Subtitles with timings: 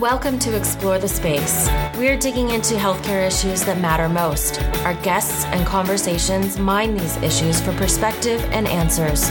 [0.00, 1.68] Welcome to Explore the Space.
[1.96, 4.62] We're digging into healthcare issues that matter most.
[4.84, 9.28] Our guests and conversations mine these issues for perspective and answers.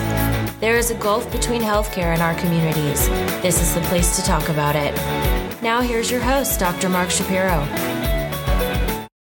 [0.59, 3.07] There is a gulf between healthcare and our communities.
[3.41, 4.93] This is the place to talk about it.
[5.61, 6.89] Now, here's your host, Dr.
[6.89, 7.65] Mark Shapiro.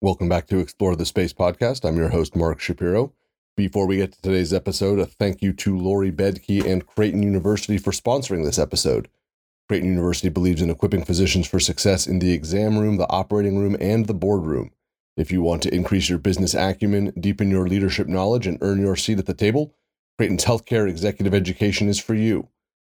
[0.01, 1.87] Welcome back to Explore the Space podcast.
[1.87, 3.13] I'm your host, Mark Shapiro.
[3.55, 7.77] Before we get to today's episode, a thank you to Lori Bedke and Creighton University
[7.77, 9.11] for sponsoring this episode.
[9.69, 13.77] Creighton University believes in equipping physicians for success in the exam room, the operating room,
[13.79, 14.71] and the boardroom.
[15.19, 18.97] If you want to increase your business acumen, deepen your leadership knowledge, and earn your
[18.97, 19.75] seat at the table,
[20.17, 22.49] Creighton's healthcare executive education is for you.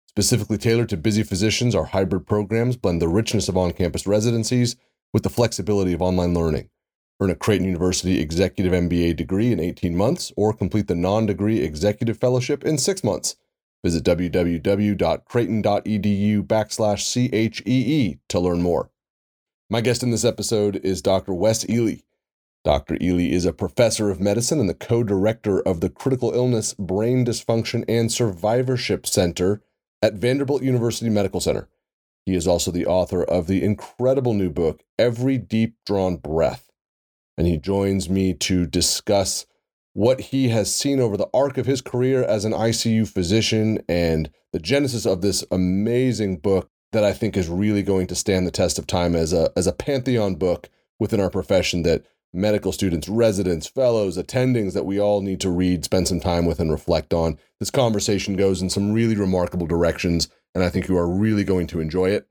[0.09, 4.77] Specifically tailored to busy physicians, our hybrid programs blend the richness of on campus residencies
[5.13, 6.71] with the flexibility of online learning.
[7.21, 11.61] Earn a Creighton University Executive MBA degree in 18 months or complete the non degree
[11.61, 13.37] Executive Fellowship in six months.
[13.85, 18.91] Visit www.creighton.edu backslash CHEE to learn more.
[19.69, 21.35] My guest in this episode is Dr.
[21.35, 21.97] Wes Ely.
[22.65, 22.97] Dr.
[23.01, 27.25] Ely is a professor of medicine and the co director of the Critical Illness, Brain
[27.25, 29.63] Dysfunction, and Survivorship Center
[30.01, 31.69] at Vanderbilt University Medical Center.
[32.25, 36.71] He is also the author of the incredible new book, Every Deep Drawn Breath.
[37.37, 39.47] And he joins me to discuss
[39.95, 44.31] what he has seen over the arc of his career as an ICU physician and
[44.53, 48.51] the genesis of this amazing book that I think is really going to stand the
[48.51, 50.69] test of time as a as a pantheon book
[50.99, 55.85] within our profession that medical students, residents, fellows, attendings that we all need to read,
[55.85, 57.39] spend some time with and reflect on.
[57.61, 61.67] This conversation goes in some really remarkable directions and I think you are really going
[61.69, 62.27] to enjoy it.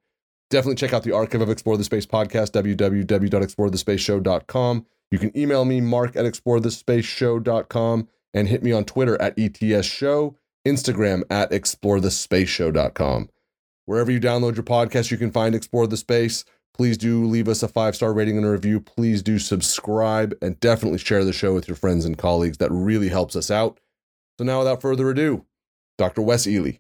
[0.50, 4.86] Definitely check out the archive of Explore the Space podcast www.explorethespaceshow.com.
[5.12, 10.38] You can email me, mark at explorethespaceshow.com, and hit me on Twitter at ETS Show,
[10.66, 13.30] Instagram at explorethespaceshow.com.
[13.86, 16.46] Wherever you download your podcast, you can find Explore the Space.
[16.74, 18.80] Please do leave us a five star rating and a review.
[18.80, 22.58] Please do subscribe and definitely share the show with your friends and colleagues.
[22.60, 23.80] That really helps us out.
[24.38, 25.46] So, now without further ado,
[25.98, 26.22] Dr.
[26.22, 26.80] Wes Ely.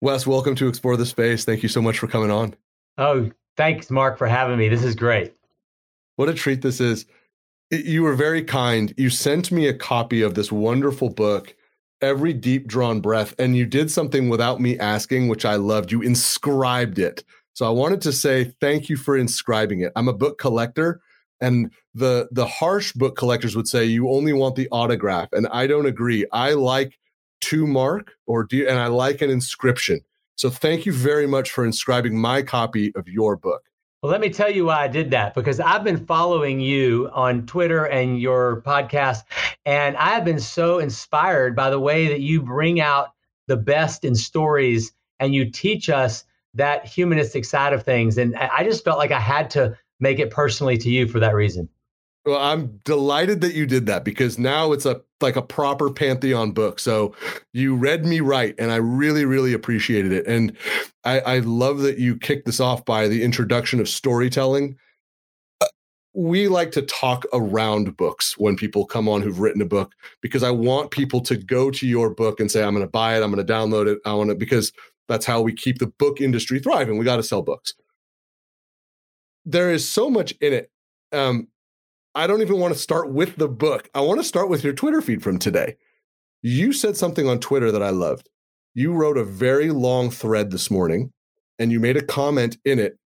[0.00, 1.44] Wes, welcome to Explore the Space.
[1.44, 2.54] Thank you so much for coming on.
[2.98, 4.68] Oh, thanks, Mark, for having me.
[4.68, 5.34] This is great.
[6.16, 7.06] What a treat this is.
[7.70, 8.92] You were very kind.
[8.96, 11.54] You sent me a copy of this wonderful book,
[12.00, 15.92] Every Deep Drawn Breath, and you did something without me asking, which I loved.
[15.92, 17.24] You inscribed it.
[17.54, 19.92] So I wanted to say thank you for inscribing it.
[19.96, 21.00] I'm a book collector,
[21.40, 25.66] and the the harsh book collectors would say you only want the autograph, and I
[25.66, 26.26] don't agree.
[26.32, 26.98] I like
[27.42, 30.00] to mark or do, and I like an inscription.
[30.36, 33.62] So thank you very much for inscribing my copy of your book.
[34.06, 37.44] Well, let me tell you why I did that because I've been following you on
[37.44, 39.24] Twitter and your podcast,
[39.64, 43.08] and I have been so inspired by the way that you bring out
[43.48, 46.22] the best in stories and you teach us
[46.54, 48.16] that humanistic side of things.
[48.16, 51.34] And I just felt like I had to make it personally to you for that
[51.34, 51.68] reason.
[52.26, 56.50] Well, I'm delighted that you did that because now it's a like a proper pantheon
[56.50, 56.80] book.
[56.80, 57.14] So
[57.52, 60.26] you read me right, and I really, really appreciated it.
[60.26, 60.56] And
[61.04, 64.76] I, I love that you kicked this off by the introduction of storytelling.
[66.14, 70.42] We like to talk around books when people come on who've written a book because
[70.42, 73.22] I want people to go to your book and say, "I'm going to buy it.
[73.22, 74.00] I'm going to download it.
[74.04, 74.72] I want to," because
[75.08, 76.98] that's how we keep the book industry thriving.
[76.98, 77.74] We got to sell books.
[79.44, 80.70] There is so much in it.
[81.12, 81.48] Um,
[82.16, 83.90] I don't even want to start with the book.
[83.94, 85.76] I want to start with your Twitter feed from today.
[86.40, 88.30] You said something on Twitter that I loved.
[88.72, 91.12] You wrote a very long thread this morning
[91.58, 92.96] and you made a comment in it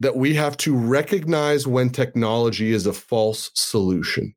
[0.00, 4.34] that we have to recognize when technology is a false solution.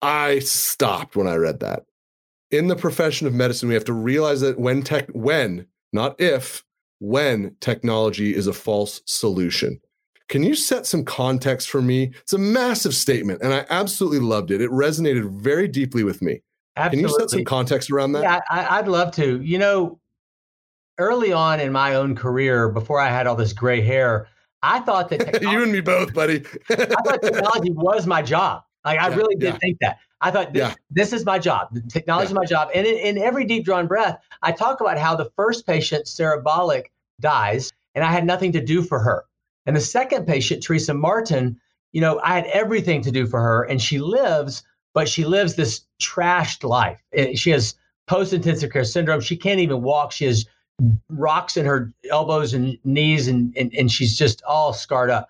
[0.00, 1.82] I stopped when I read that.
[2.50, 6.64] In the profession of medicine, we have to realize that when tech, when, not if,
[6.98, 9.80] when technology is a false solution.
[10.28, 12.12] Can you set some context for me?
[12.22, 14.60] It's a massive statement, and I absolutely loved it.
[14.60, 16.42] It resonated very deeply with me.
[16.76, 16.96] Absolutely.
[16.96, 18.22] Can you set some context around that?
[18.22, 19.40] Yeah, I, would love to.
[19.40, 20.00] You know,
[20.98, 24.28] early on in my own career, before I had all this gray hair,
[24.62, 26.44] I thought that you and me both, buddy.
[26.70, 28.62] I thought technology was my job.
[28.84, 29.58] Like I yeah, really did yeah.
[29.58, 29.98] think that.
[30.20, 30.74] I thought this, yeah.
[30.90, 31.68] this is my job.
[31.72, 32.70] The technology is my job.
[32.74, 36.42] And in, in every deep drawn breath, I talk about how the first patient, Sarah
[36.42, 36.84] Bollock,
[37.20, 39.24] dies, and I had nothing to do for her.
[39.66, 41.60] And the second patient, Teresa Martin,
[41.92, 44.62] you know, I had everything to do for her, and she lives,
[44.94, 47.02] but she lives this trashed life.
[47.12, 47.74] Eh, she has
[48.06, 49.20] post intensive care syndrome.
[49.20, 50.12] She can't even walk.
[50.12, 50.46] She has
[51.08, 55.28] rocks in her elbows and knees, and, and, and she's just all scarred up.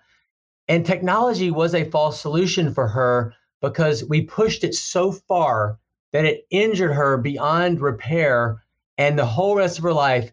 [0.67, 5.79] And technology was a false solution for her because we pushed it so far
[6.11, 8.63] that it injured her beyond repair.
[8.97, 10.31] And the whole rest of her life,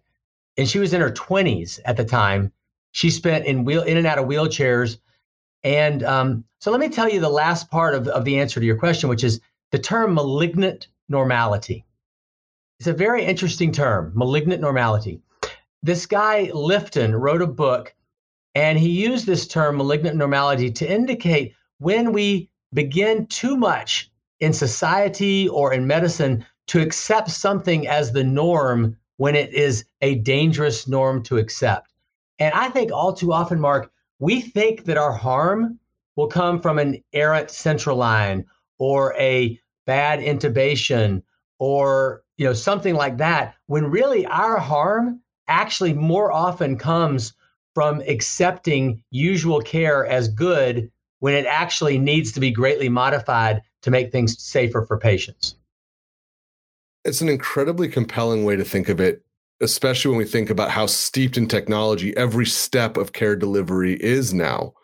[0.56, 2.52] and she was in her 20s at the time.
[2.94, 4.98] She spent in wheel in and out of wheelchairs.
[5.64, 8.66] And um, so let me tell you the last part of, of the answer to
[8.66, 9.40] your question, which is
[9.72, 11.84] the term malignant normality.
[12.78, 15.20] It's a very interesting term, malignant normality.
[15.82, 17.92] This guy, Lifton, wrote a book
[18.54, 24.08] and he used this term, malignant normality, to indicate when we begin too much
[24.38, 30.14] in society or in medicine to accept something as the norm when it is a
[30.14, 31.90] dangerous norm to accept.
[32.38, 35.78] And I think all too often, Mark, we think that our harm
[36.16, 38.46] will come from an errant central line
[38.78, 41.22] or a bad intubation
[41.58, 47.34] or you know something like that when really our harm actually more often comes
[47.74, 53.90] from accepting usual care as good when it actually needs to be greatly modified to
[53.90, 55.56] make things safer for patients.
[57.04, 59.23] It's an incredibly compelling way to think of it,
[59.64, 64.32] especially when we think about how steeped in technology every step of care delivery is
[64.32, 64.74] now,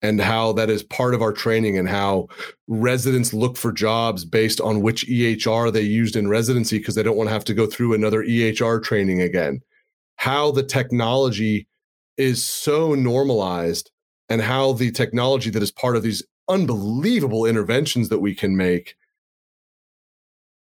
[0.00, 2.28] and how that is part of our training, and how
[2.66, 7.16] residents look for jobs based on which EHR they used in residency because they don't
[7.16, 9.60] want to have to go through another EHR training again.
[10.16, 11.68] How the technology
[12.16, 13.90] is so normalized
[14.28, 18.96] and how the technology that is part of these unbelievable interventions that we can make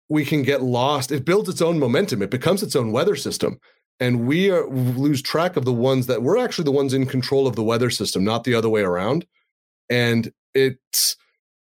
[0.09, 1.11] we can get lost.
[1.11, 2.21] It builds its own momentum.
[2.21, 3.59] It becomes its own weather system.
[3.99, 7.47] And we are, lose track of the ones that we're actually the ones in control
[7.47, 9.25] of the weather system not the other way around.
[9.89, 11.15] And it's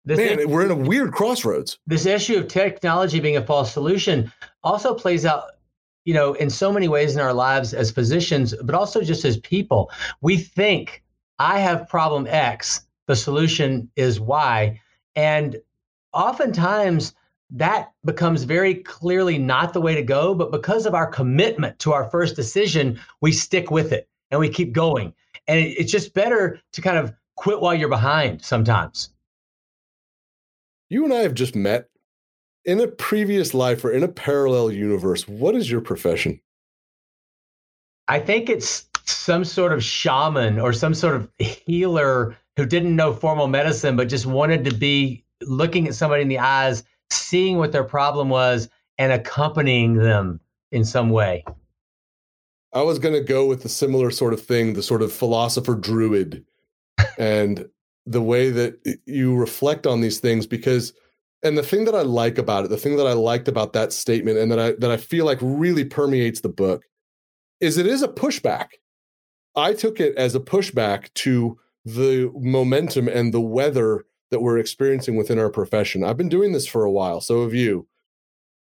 [0.05, 1.79] this man we're in a weird crossroads.
[1.87, 5.51] This issue of technology being a false solution also plays out
[6.09, 9.37] you know, in so many ways in our lives as physicians, but also just as
[9.41, 9.91] people.
[10.23, 11.03] We think
[11.39, 14.81] I have problem X, the solution is Y.
[15.15, 15.61] And
[16.15, 17.13] oftentimes
[17.51, 20.35] that becomes very clearly not the way to go.
[20.35, 24.49] But because of our commitment to our first decision, we stick with it and we
[24.49, 25.15] keep going.
[25.47, 29.11] And it's just better to kind of quit while you're behind sometimes.
[30.91, 31.89] You and I have just met
[32.65, 36.41] in a previous life or in a parallel universe, what is your profession?
[38.09, 43.13] I think it's some sort of shaman or some sort of healer who didn't know
[43.13, 47.73] formal medicine, but just wanted to be looking at somebody in the eyes, seeing what
[47.73, 48.69] their problem was,
[48.99, 50.41] and accompanying them
[50.73, 51.45] in some way.
[52.73, 55.75] I was going to go with a similar sort of thing, the sort of philosopher
[55.75, 56.45] druid,
[57.19, 57.69] and
[58.05, 60.93] the way that you reflect on these things, because
[61.43, 63.93] and the thing that I like about it, the thing that I liked about that
[63.93, 66.85] statement and that I that I feel like really permeates the book
[67.61, 68.69] is it is a pushback.
[69.57, 75.17] I took it as a pushback to the momentum and the weather that we're experiencing
[75.17, 76.05] within our profession.
[76.05, 77.87] I've been doing this for a while, so have you.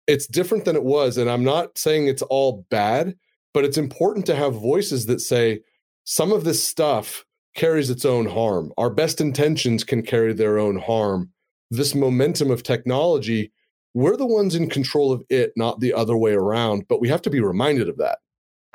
[0.07, 3.15] It's different than it was and I'm not saying it's all bad,
[3.53, 5.61] but it's important to have voices that say
[6.03, 7.25] some of this stuff
[7.55, 8.71] carries its own harm.
[8.77, 11.31] Our best intentions can carry their own harm
[11.71, 13.51] this momentum of technology,
[13.93, 16.87] we're the ones in control of it, not the other way around.
[16.87, 18.19] But we have to be reminded of that.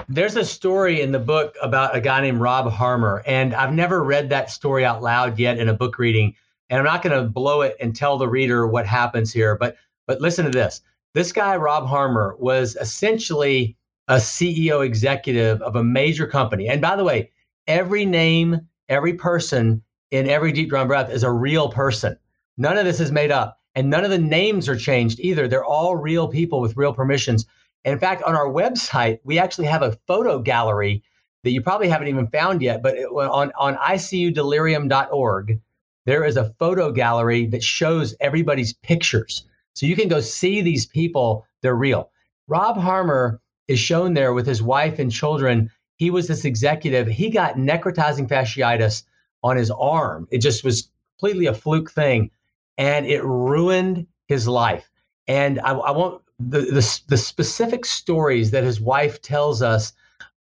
[0.08, 4.02] There's a story in the book about a guy named Rob Harmer, and I've never
[4.02, 6.34] read that story out loud yet in a book reading.
[6.70, 9.76] And I'm not going to blow it and tell the reader what happens here, but
[10.06, 10.80] but listen to this.
[11.14, 13.76] This guy Rob Harmer was essentially
[14.08, 16.68] a CEO executive of a major company.
[16.68, 17.30] And by the way,
[17.66, 22.16] every name, every person in every deep drawn breath is a real person.
[22.56, 23.60] None of this is made up.
[23.76, 25.46] And none of the names are changed either.
[25.46, 27.46] They're all real people with real permissions.
[27.84, 31.04] And in fact, on our website, we actually have a photo gallery
[31.44, 32.82] that you probably haven't even found yet.
[32.82, 35.60] But on, on icudelirium.org,
[36.06, 39.44] there is a photo gallery that shows everybody's pictures.
[39.74, 42.10] So you can go see these people, they're real.
[42.48, 45.70] Rob Harmer is shown there with his wife and children.
[45.96, 47.06] He was this executive.
[47.06, 49.04] He got necrotizing fasciitis
[49.42, 50.26] on his arm.
[50.30, 52.30] It just was completely a fluke thing
[52.78, 54.90] and it ruined his life.
[55.28, 59.92] And I, I want the, the, the specific stories that his wife tells us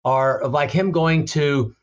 [0.05, 1.75] are of like him going to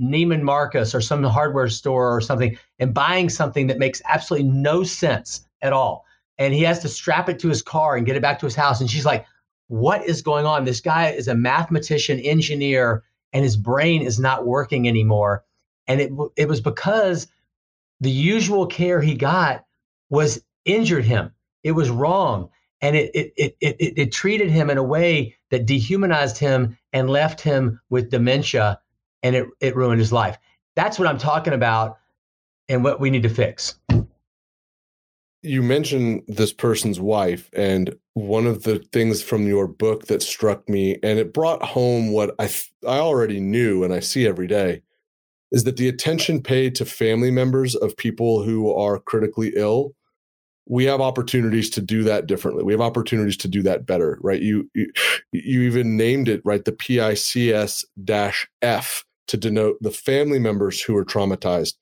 [0.00, 4.82] Neiman Marcus or some hardware store or something and buying something that makes absolutely no
[4.82, 6.04] sense at all.
[6.38, 8.56] And he has to strap it to his car and get it back to his
[8.56, 8.80] house.
[8.80, 9.24] And she's like,
[9.68, 10.64] What is going on?
[10.64, 15.44] This guy is a mathematician, engineer, and his brain is not working anymore.
[15.86, 17.28] And it, it was because
[18.00, 19.64] the usual care he got
[20.10, 21.32] was injured him.
[21.62, 22.50] It was wrong.
[22.80, 27.08] And it, it, it, it, it treated him in a way that dehumanized him and
[27.08, 28.80] left him with dementia
[29.24, 30.38] and it, it ruined his life.
[30.76, 31.98] That's what I'm talking about
[32.68, 33.76] and what we need to fix.
[35.44, 40.66] you mentioned this person's wife, and one of the things from your book that struck
[40.68, 42.48] me, and it brought home what I
[42.86, 44.82] I already knew and I see every day,
[45.52, 49.94] is that the attention paid to family members of people who are critically ill,
[50.66, 52.64] we have opportunities to do that differently.
[52.64, 54.40] We have opportunities to do that better, right?
[54.40, 54.90] You you,
[55.32, 57.84] you even named it right, the PICS
[58.62, 61.74] F to denote the family members who are traumatized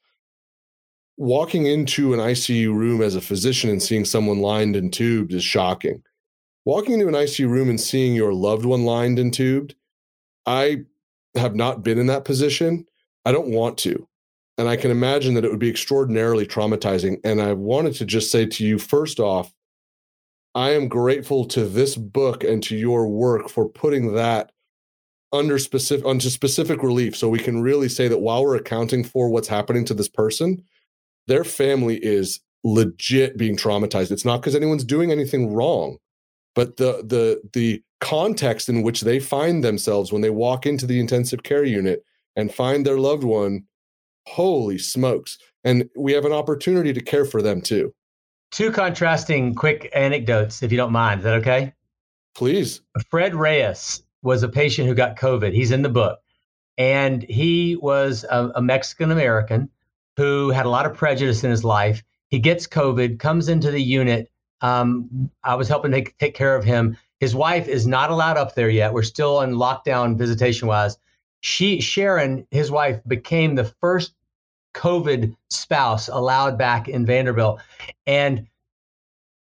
[1.16, 5.44] walking into an ICU room as a physician and seeing someone lined and tubed is
[5.44, 6.02] shocking.
[6.64, 9.74] Walking into an ICU room and seeing your loved one lined and tubed,
[10.46, 10.84] I
[11.36, 12.86] have not been in that position.
[13.24, 14.08] I don't want to.
[14.58, 17.18] And I can imagine that it would be extraordinarily traumatizing.
[17.24, 19.52] And I wanted to just say to you, first off,
[20.54, 24.52] I am grateful to this book and to your work for putting that
[25.32, 29.28] under specific onto specific relief so we can really say that while we're accounting for
[29.28, 30.62] what's happening to this person
[31.26, 34.10] their family is legit being traumatized.
[34.10, 35.98] It's not because anyone's doing anything wrong,
[36.54, 40.98] but the the the context in which they find themselves when they walk into the
[40.98, 43.64] intensive care unit and find their loved one,
[44.26, 45.38] holy smokes.
[45.64, 47.94] And we have an opportunity to care for them too.
[48.50, 51.20] Two contrasting quick anecdotes, if you don't mind.
[51.20, 51.72] Is that okay?
[52.34, 52.80] Please.
[53.10, 55.52] Fred Reyes was a patient who got COVID.
[55.52, 56.20] He's in the book.
[56.78, 59.68] And he was a, a Mexican American
[60.16, 62.02] who had a lot of prejudice in his life.
[62.28, 64.30] He gets COVID, comes into the unit.
[64.60, 66.96] Um, I was helping take, take care of him.
[67.20, 68.92] His wife is not allowed up there yet.
[68.92, 70.96] We're still in lockdown visitation wise.
[71.40, 74.14] She, Sharon, his wife, became the first
[74.74, 77.60] COVID spouse allowed back in Vanderbilt.
[78.06, 78.48] And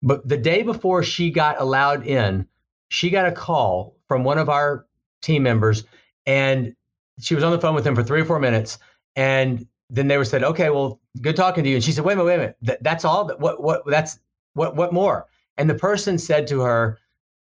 [0.02, 2.48] but the day before she got allowed in,
[2.88, 4.84] she got a call from one of our
[5.22, 5.84] team members,
[6.26, 6.76] and
[7.18, 8.78] she was on the phone with him for three or four minutes.
[9.16, 11.76] And then they were said, okay, well, good talking to you.
[11.76, 12.56] And she said, wait a minute, wait a minute.
[12.66, 13.24] Th- that's all.
[13.24, 14.18] That, what, what, that's
[14.52, 15.28] what, what more?
[15.56, 16.98] And the person said to her,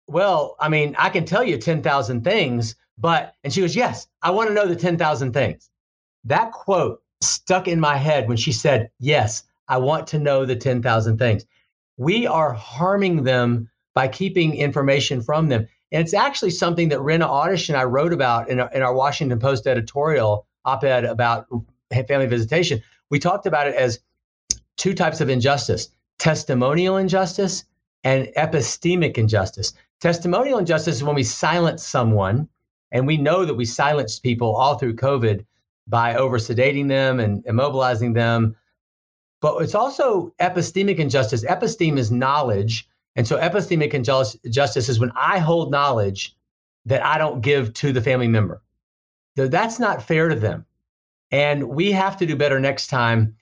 [0.06, 4.30] well, I mean, I can tell you 10,000 things, but, and she goes, yes, I
[4.30, 5.68] want to know the 10,000 things.
[6.22, 10.54] That quote stuck in my head when she said, yes, I want to know the
[10.54, 11.46] 10,000 things.
[11.96, 15.66] We are harming them by keeping information from them.
[15.92, 18.94] And it's actually something that Rana Awdish and I wrote about in our, in our
[18.94, 21.46] Washington Post editorial op ed about
[22.08, 24.00] family visitation, we talked about it as
[24.76, 25.88] two types of injustice
[26.18, 27.64] testimonial injustice
[28.04, 29.72] and epistemic injustice.
[30.00, 32.48] Testimonial injustice is when we silence someone,
[32.92, 35.44] and we know that we silenced people all through COVID
[35.86, 38.56] by over sedating them and immobilizing them.
[39.40, 41.44] But it's also epistemic injustice.
[41.44, 42.88] Episteme is knowledge.
[43.16, 46.36] And so epistemic injustice is when I hold knowledge
[46.84, 48.62] that I don't give to the family member.
[49.36, 50.66] That's not fair to them.
[51.30, 53.34] And we have to do better next time.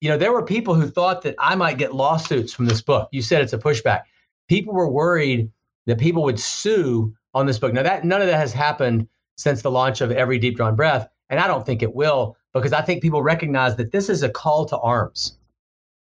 [0.00, 3.08] You know, there were people who thought that I might get lawsuits from this book.
[3.12, 4.02] You said it's a pushback.
[4.48, 5.50] People were worried
[5.86, 7.72] that people would sue on this book.
[7.72, 11.08] Now that none of that has happened since the launch of Every Deep Drawn Breath,
[11.28, 14.28] and I don't think it will because I think people recognize that this is a
[14.28, 15.38] call to arms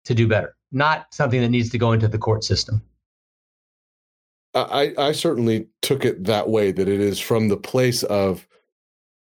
[0.05, 2.83] to do better, not something that needs to go into the court system.
[4.55, 8.47] I, I certainly took it that way that it is from the place of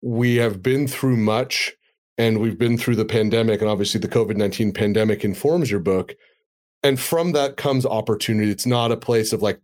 [0.02, 1.72] we have been through much
[2.18, 6.14] and we've been through the pandemic and obviously the covid-19 pandemic informs your book.
[6.82, 8.50] And from that comes opportunity.
[8.50, 9.60] It's not a place of like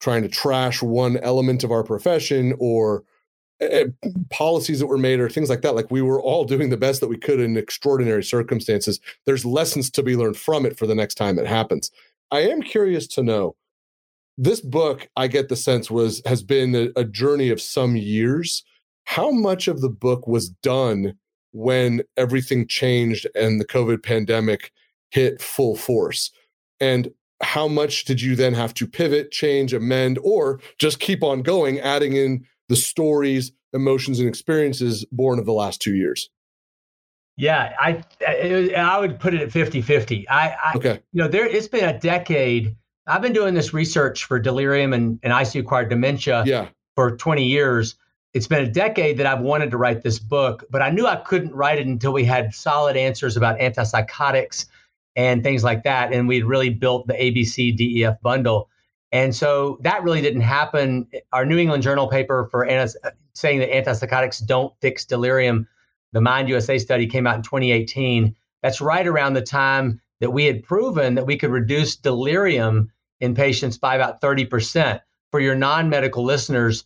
[0.00, 3.04] trying to trash one element of our profession or
[3.62, 3.84] uh,
[4.30, 5.76] policies that were made or things like that.
[5.76, 9.00] Like we were all doing the best that we could in extraordinary circumstances.
[9.24, 11.90] There's lessons to be learned from it for the next time it happens.
[12.32, 13.54] I am curious to know
[14.38, 18.64] this book i get the sense was has been a, a journey of some years
[19.06, 21.16] how much of the book was done
[21.52, 24.72] when everything changed and the COVID pandemic
[25.10, 26.30] hit full force?
[26.80, 27.10] And
[27.42, 31.78] how much did you then have to pivot, change, amend, or just keep on going,
[31.80, 36.28] adding in the stories, emotions, and experiences born of the last two years?
[37.38, 38.02] Yeah, I
[38.76, 40.24] I would put it at 50-50.
[40.28, 41.00] I, I okay.
[41.12, 42.74] you know, there it's been a decade.
[43.06, 46.68] I've been doing this research for delirium and, and ICU acquired dementia yeah.
[46.94, 47.96] for 20 years
[48.36, 51.16] it's been a decade that I've wanted to write this book, but I knew I
[51.16, 54.66] couldn't write it until we had solid answers about antipsychotics
[55.16, 56.12] and things like that.
[56.12, 58.68] And we'd really built the ABC DEF bundle.
[59.10, 61.08] And so that really didn't happen.
[61.32, 62.68] Our New England Journal paper for
[63.32, 65.66] saying that antipsychotics don't fix delirium,
[66.12, 68.36] the Mind USA study came out in 2018.
[68.62, 73.34] That's right around the time that we had proven that we could reduce delirium in
[73.34, 75.00] patients by about 30%.
[75.30, 76.84] For your non medical listeners,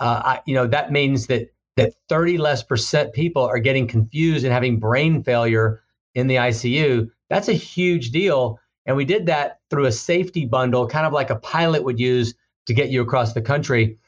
[0.00, 4.44] uh, I, you know that means that that 30 less percent people are getting confused
[4.44, 5.82] and having brain failure
[6.14, 7.10] in the ICU.
[7.30, 8.58] That's a huge deal.
[8.86, 12.34] And we did that through a safety bundle, kind of like a pilot would use
[12.66, 13.98] to get you across the country.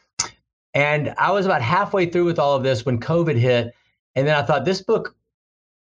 [0.75, 3.75] And I was about halfway through with all of this when COVID hit.
[4.17, 5.15] And then I thought, this book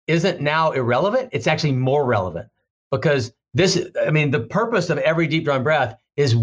[0.07, 1.29] isn't now irrelevant.
[1.31, 2.50] It's actually more relevant
[2.91, 6.36] because this, I mean, the purpose of every deep drawn breath is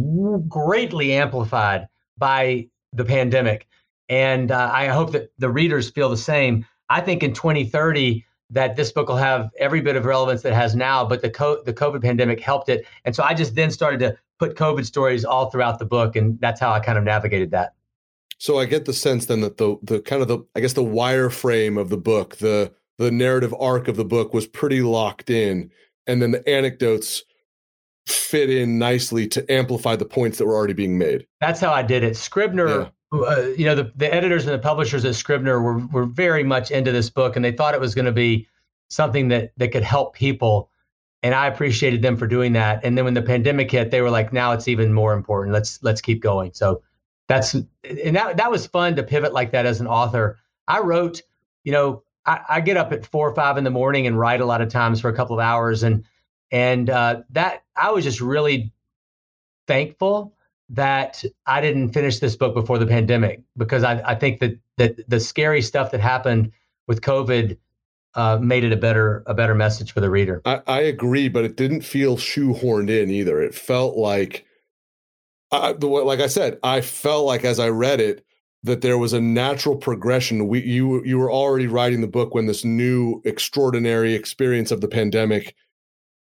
[0.49, 3.67] greatly amplified by the pandemic.
[4.09, 6.67] And uh, I hope that the readers feel the same.
[6.88, 10.57] I think in 2030, that this book will have every bit of relevance that it
[10.57, 12.87] has now, but the co- the COVID pandemic helped it.
[13.05, 16.41] And so I just then started to put COVID stories all throughout the book, and
[16.41, 17.75] that's how I kind of navigated that.
[18.38, 20.83] So I get the sense then that the the kind of the I guess the
[20.83, 25.71] wireframe of the book, the the narrative arc of the book was pretty locked in,
[26.09, 27.23] and then the anecdotes
[28.07, 31.27] fit in nicely to amplify the points that were already being made.
[31.41, 32.17] That's how I did it.
[32.17, 36.05] Scribner yeah uh, you know, the, the editors and the publishers at Scribner were were
[36.05, 38.47] very much into this book, and they thought it was going to be
[38.88, 40.71] something that that could help people.
[41.23, 42.85] And I appreciated them for doing that.
[42.85, 45.55] And then when the pandemic hit, they were like, "Now it's even more important.
[45.55, 46.83] Let's let's keep going." So
[47.29, 50.38] that's and that that was fun to pivot like that as an author.
[50.69, 51.23] I wrote,
[51.65, 54.43] you know, I, I get up at four or five in the morning and write
[54.43, 56.05] a lot of times for a couple of hours, and
[56.51, 58.71] and uh, that I was just really
[59.67, 60.35] thankful
[60.71, 65.09] that I didn't finish this book before the pandemic because I, I think that that
[65.09, 66.53] the scary stuff that happened
[66.87, 67.57] with COVID
[68.15, 70.43] uh, made it a better a better message for the reader.
[70.45, 73.41] I, I, agree, but it didn't feel shoehorned in either.
[73.41, 74.45] It felt like,
[75.51, 78.25] I, like I said, I felt like as I read it
[78.62, 80.49] that there was a natural progression.
[80.49, 84.88] We you you were already writing the book when this new extraordinary experience of the
[84.88, 85.55] pandemic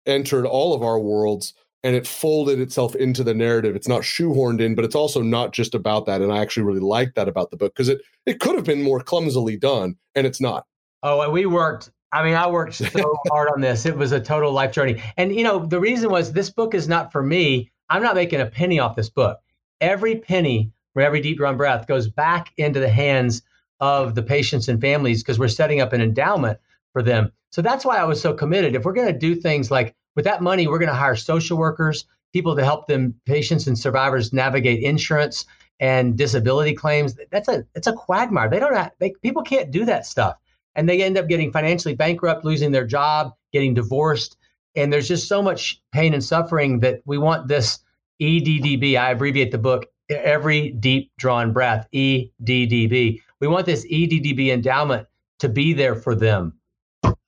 [0.05, 3.75] entered all of our worlds and it folded itself into the narrative.
[3.75, 6.21] It's not shoehorned in, but it's also not just about that.
[6.21, 8.83] And I actually really like that about the book because it it could have been
[8.83, 10.65] more clumsily done, and it's not.
[11.03, 11.91] Oh, and we worked.
[12.13, 13.85] I mean, I worked so hard on this.
[13.85, 15.01] It was a total life journey.
[15.17, 17.71] And you know, the reason was this book is not for me.
[17.89, 19.39] I'm not making a penny off this book.
[19.81, 23.41] Every penny for every deep drawn breath goes back into the hands
[23.79, 26.59] of the patients and families because we're setting up an endowment
[26.93, 27.31] for them.
[27.51, 28.75] So that's why I was so committed.
[28.75, 31.57] If we're going to do things like with that money, we're going to hire social
[31.57, 35.45] workers, people to help them, patients and survivors navigate insurance
[35.79, 37.17] and disability claims.
[37.31, 38.49] That's a it's a quagmire.
[38.49, 40.37] They don't have, they, people can't do that stuff,
[40.75, 44.37] and they end up getting financially bankrupt, losing their job, getting divorced,
[44.75, 47.79] and there's just so much pain and suffering that we want this
[48.21, 48.97] EDDB.
[48.97, 53.21] I abbreviate the book every deep drawn breath EDDB.
[53.39, 55.07] We want this EDDB endowment
[55.39, 56.53] to be there for them,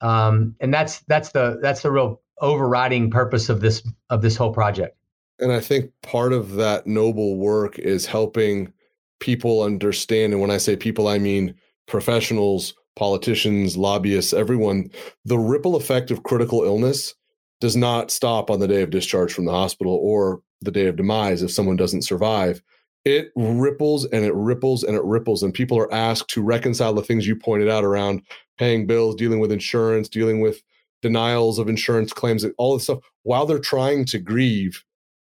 [0.01, 4.53] um, and that's that's the that's the real overriding purpose of this of this whole
[4.53, 4.97] project.
[5.39, 8.71] And I think part of that noble work is helping
[9.19, 11.55] people understand and when I say people I mean
[11.87, 14.89] professionals, politicians, lobbyists, everyone,
[15.25, 17.13] the ripple effect of critical illness
[17.61, 20.95] does not stop on the day of discharge from the hospital or the day of
[20.95, 22.61] demise if someone doesn't survive.
[23.03, 25.43] It ripples and it ripples and it ripples.
[25.43, 28.23] And people are asked to reconcile the things you pointed out around
[28.57, 30.61] paying bills, dealing with insurance, dealing with
[31.01, 34.83] denials of insurance claims, all this stuff, while they're trying to grieve,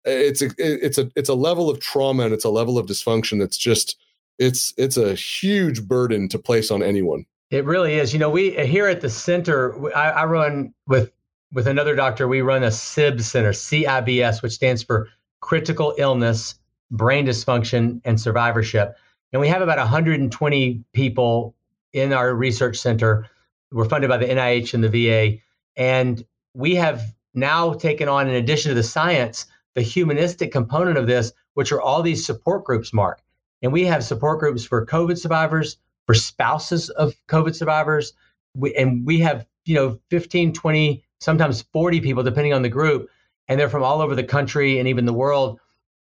[0.05, 3.39] it's a it's a it's a level of trauma and it's a level of dysfunction
[3.39, 3.97] that's just
[4.39, 7.27] it's it's a huge burden to place on anyone.
[7.51, 8.13] It really is.
[8.13, 11.13] You know, we uh, here at the center, I, I run with
[11.53, 12.29] with another doctor.
[12.29, 15.09] We run a CIBS center, CIBS, which stands for
[15.41, 16.57] Critical Illness,
[16.91, 18.97] Brain Dysfunction, and Survivorship.
[19.33, 21.55] And we have about 120 people
[21.93, 23.29] in our research center.
[23.73, 25.39] We're funded by the NIH and the VA.
[25.77, 27.03] And we have
[27.35, 31.81] now taken on, in addition to the science, the humanistic component of this, which are
[31.81, 33.21] all these support groups, Mark.
[33.63, 38.13] And we have support groups for COVID survivors, for spouses of COVID survivors.
[38.55, 43.09] We, and we have, you know, 15, 20, sometimes 40 people, depending on the group.
[43.49, 45.59] And they're from all over the country and even the world.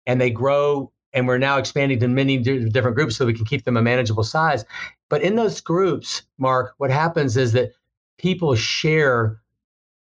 [0.07, 0.93] And they grow.
[1.13, 4.25] And we're now expanding to many different groups so we can keep them a manageable
[4.25, 4.65] size.
[5.09, 7.73] But in those groups, Mark, what happens is that
[8.19, 9.41] people share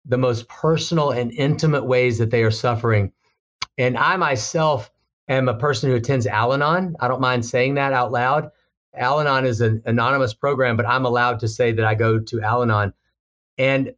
[0.05, 3.13] the most personal and intimate ways that they are suffering.
[3.79, 4.91] And I myself
[5.29, 6.97] am a person who attends Al Anon.
[7.01, 8.51] I don't mind saying that out loud.
[8.95, 12.43] Al Anon is an anonymous program, but I'm allowed to say that I go to
[12.43, 12.93] Al Anon.
[13.59, 13.95] And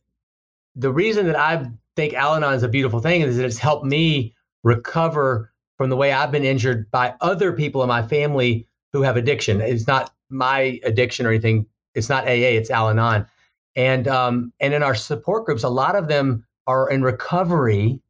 [0.76, 3.86] the reason that I think Al Anon is a beautiful thing is that it's helped
[3.86, 9.02] me recover from the way I've been injured by other people in my family who
[9.02, 9.60] have addiction.
[9.60, 11.66] It's not my addiction or anything.
[11.94, 13.26] It's not AA, it's Al Anon.
[13.74, 18.00] And um, and in our support groups, a lot of them are in recovery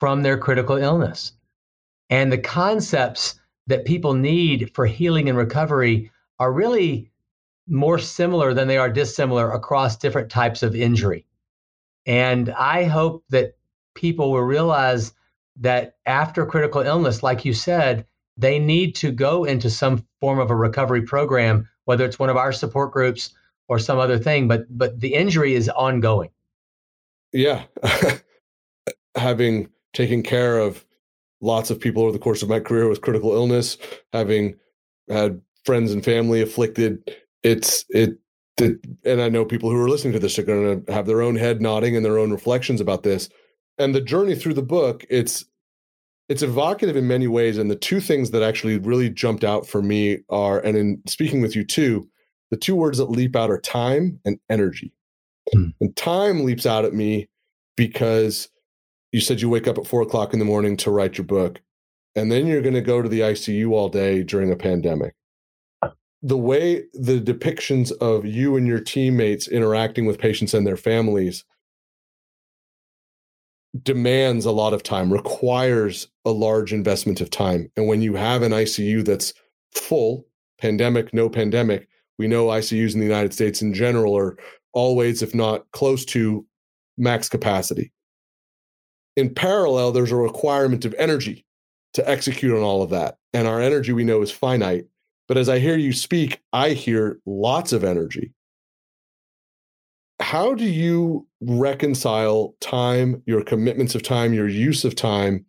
[0.00, 1.32] from their critical illness.
[2.10, 7.10] And the concepts that people need for healing and recovery are really
[7.66, 11.24] more similar than they are dissimilar across different types of injury.
[12.08, 13.56] And I hope that
[13.94, 15.12] people will realize
[15.60, 18.06] that after critical illness, like you said,
[18.38, 22.36] they need to go into some form of a recovery program, whether it's one of
[22.36, 23.34] our support groups
[23.68, 24.48] or some other thing.
[24.48, 26.30] But but the injury is ongoing.
[27.32, 27.64] Yeah,
[29.16, 30.86] having taken care of
[31.42, 33.76] lots of people over the course of my career with critical illness,
[34.12, 34.56] having
[35.10, 38.18] had friends and family afflicted, it's it.
[38.60, 41.36] And I know people who are listening to this are going to have their own
[41.36, 43.28] head nodding and their own reflections about this.
[43.78, 45.44] And the journey through the book, it's
[46.28, 47.56] it's evocative in many ways.
[47.56, 51.40] And the two things that actually really jumped out for me are, and in speaking
[51.40, 52.08] with you too,
[52.50, 54.92] the two words that leap out are time and energy.
[55.52, 55.68] Hmm.
[55.80, 57.28] And time leaps out at me
[57.76, 58.48] because
[59.12, 61.60] you said you wake up at four o'clock in the morning to write your book,
[62.14, 65.14] and then you're going to go to the ICU all day during a pandemic.
[66.22, 71.44] The way the depictions of you and your teammates interacting with patients and their families
[73.82, 77.70] demands a lot of time, requires a large investment of time.
[77.76, 79.32] And when you have an ICU that's
[79.74, 80.26] full,
[80.60, 84.36] pandemic, no pandemic, we know ICUs in the United States in general are
[84.72, 86.44] always, if not close to
[86.96, 87.92] max capacity.
[89.16, 91.44] In parallel, there's a requirement of energy
[91.94, 93.18] to execute on all of that.
[93.32, 94.86] And our energy we know is finite.
[95.28, 98.32] But as I hear you speak, I hear lots of energy
[100.20, 105.44] how do you reconcile time, your commitments of time, your use of time,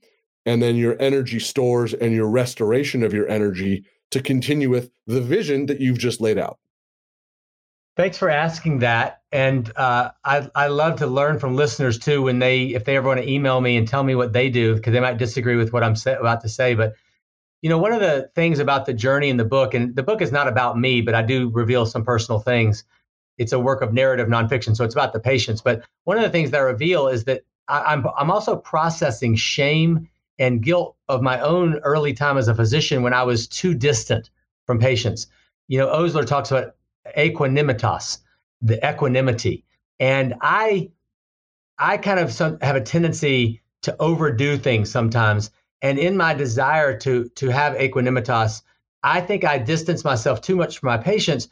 [0.46, 5.22] and then your energy stores and your restoration of your energy to continue with the
[5.22, 6.60] vision that you've just laid out?
[7.98, 12.39] Thanks for asking that, and uh, I I love to learn from listeners too when
[12.39, 14.94] they if they ever want to email me and tell me what they do because
[14.94, 16.76] they might disagree with what I'm say, about to say.
[16.76, 16.94] But
[17.62, 20.22] you know, one of the things about the journey in the book, and the book
[20.22, 22.84] is not about me, but I do reveal some personal things
[23.39, 25.62] it's a work of narrative nonfiction, so it's about the patients.
[25.62, 29.36] But one of the things that I reveal is that I, I'm I'm also processing
[29.36, 33.74] shame and guilt of my own early time as a physician when I was too
[33.74, 34.30] distant
[34.65, 35.28] from patients.
[35.69, 36.76] You know, Osler talks about
[37.17, 38.19] equanimitas,
[38.62, 39.63] the equanimity,
[40.00, 40.91] and I
[41.80, 45.50] I kind of some, have a tendency to overdo things sometimes.
[45.82, 48.62] And in my desire to to have equanimitas,
[49.04, 51.48] I think I distance myself too much from my patients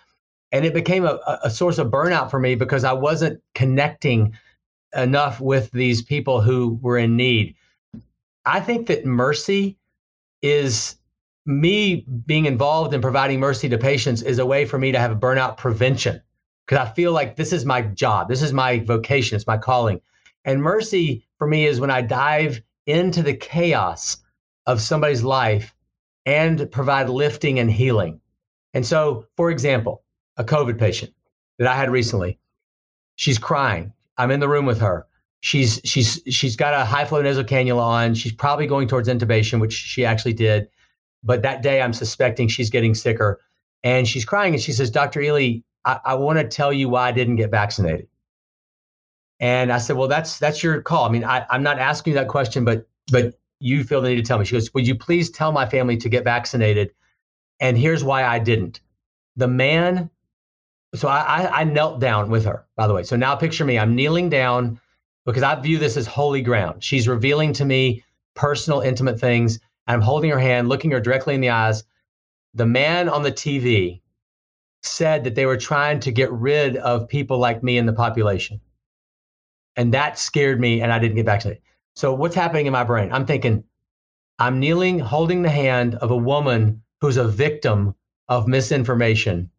[0.51, 4.33] and it became a, a source of burnout for me because I wasn't connecting
[4.95, 7.55] enough with these people who were in need.
[8.45, 9.77] I think that mercy
[10.41, 10.95] is
[11.45, 15.17] me being involved in providing mercy to patients is a way for me to have
[15.17, 16.21] burnout prevention
[16.65, 20.01] because I feel like this is my job, this is my vocation, it's my calling.
[20.45, 24.17] And mercy for me is when I dive into the chaos
[24.65, 25.75] of somebody's life
[26.25, 28.19] and provide lifting and healing.
[28.73, 30.03] And so, for example,
[30.37, 31.13] a COVID patient
[31.59, 32.39] that I had recently.
[33.15, 33.93] She's crying.
[34.17, 35.05] I'm in the room with her.
[35.39, 38.15] She's she's she's got a high flow nasal cannula on.
[38.15, 40.67] She's probably going towards intubation, which she actually did.
[41.23, 43.39] But that day, I'm suspecting she's getting sicker,
[43.83, 44.53] and she's crying.
[44.53, 45.21] And she says, "Dr.
[45.21, 48.07] Ely, I, I want to tell you why I didn't get vaccinated."
[49.39, 51.05] And I said, "Well, that's that's your call.
[51.05, 54.15] I mean, I, I'm not asking you that question, but but you feel the need
[54.15, 56.91] to tell me." She goes, "Would you please tell my family to get vaccinated?"
[57.59, 58.81] And here's why I didn't.
[59.35, 60.09] The man
[60.95, 63.03] so I, I knelt down with her, by the way.
[63.03, 64.79] So now picture me, I'm kneeling down
[65.25, 66.83] because I view this as holy ground.
[66.83, 68.03] She's revealing to me
[68.35, 69.59] personal, intimate things.
[69.87, 71.83] I'm holding her hand, looking her directly in the eyes.
[72.53, 74.01] The man on the TV
[74.81, 78.61] said that they were trying to get rid of people like me in the population.
[79.77, 81.61] And that scared me, and I didn't get vaccinated.
[81.95, 83.11] So, what's happening in my brain?
[83.11, 83.63] I'm thinking,
[84.39, 87.95] I'm kneeling, holding the hand of a woman who's a victim
[88.27, 89.49] of misinformation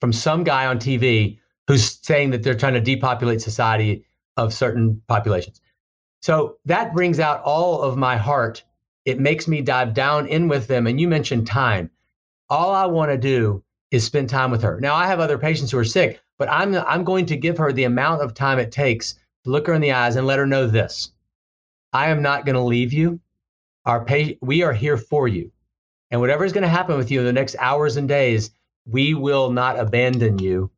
[0.00, 4.04] from some guy on TV who's saying that they're trying to depopulate society
[4.36, 5.60] of certain populations.
[6.22, 8.62] So that brings out all of my heart.
[9.04, 10.86] It makes me dive down in with them.
[10.86, 11.90] And you mentioned time.
[12.48, 14.80] All I want to do is spend time with her.
[14.80, 17.72] Now I have other patients who are sick, but I'm I'm going to give her
[17.72, 19.14] the amount of time it takes
[19.48, 21.10] look her in the eyes and let her know this.
[21.92, 23.20] I am not going to leave you.
[23.86, 25.50] Our pa- we are here for you.
[26.10, 28.50] And whatever is going to happen with you in the next hours and days,
[28.86, 30.70] we will not abandon you.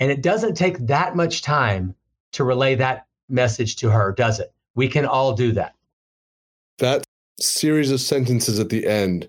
[0.00, 1.94] And it doesn't take that much time
[2.32, 4.52] to relay that message to her, does it?
[4.74, 5.74] We can all do that.
[6.78, 7.04] That
[7.38, 9.28] series of sentences at the end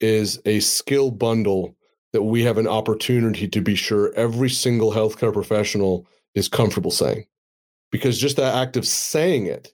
[0.00, 1.76] is a skill bundle
[2.12, 7.26] that we have an opportunity to be sure every single healthcare professional is comfortable saying.
[7.90, 9.72] Because just that act of saying it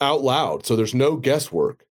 [0.00, 1.84] out loud, so there's no guesswork,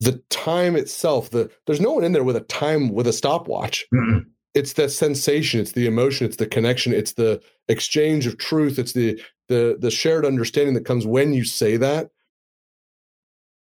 [0.00, 3.86] the time itself, the there's no one in there with a time with a stopwatch.
[3.94, 4.28] Mm-hmm.
[4.54, 8.92] it's the sensation it's the emotion it's the connection it's the exchange of truth it's
[8.92, 12.10] the the the shared understanding that comes when you say that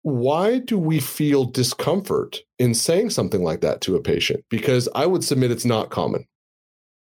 [0.02, 5.06] why do we feel discomfort in saying something like that to a patient because i
[5.06, 6.24] would submit it's not common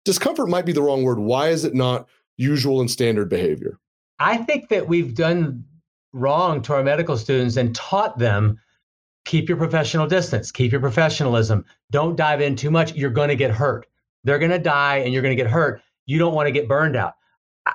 [0.05, 2.07] discomfort might be the wrong word why is it not
[2.41, 3.77] usual and standard behavior
[4.19, 5.63] i think that we've done
[6.13, 8.59] wrong to our medical students and taught them
[9.25, 11.65] keep your professional distance, keep your professionalism.
[11.91, 12.95] Don't dive in too much.
[12.95, 13.87] You're going to get hurt.
[14.23, 15.81] They're going to die and you're going to get hurt.
[16.05, 17.13] You don't want to get burned out.